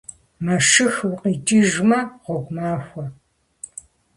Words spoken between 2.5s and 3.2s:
махуэ.